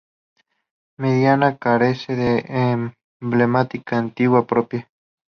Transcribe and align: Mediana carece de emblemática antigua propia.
Mediana 0.97 1.59
carece 1.59 2.15
de 2.15 2.43
emblemática 3.21 3.99
antigua 3.99 4.47
propia. 4.47 4.89